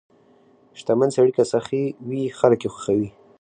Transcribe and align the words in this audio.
•شتمن 0.79 1.09
سړی 1.15 1.31
که 1.37 1.43
سخي 1.53 1.83
وي، 2.07 2.23
خلک 2.39 2.59
یې 2.63 2.69
خوښوي. 2.73 3.09